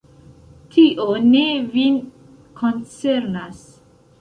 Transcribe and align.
Tio 0.75 1.05
ne 1.27 1.43
vin 1.75 1.99
koncernas. 2.63 3.65